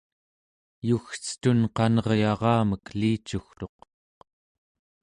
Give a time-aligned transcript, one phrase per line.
[0.87, 3.77] yugcetun qaneryaramek elicugtuq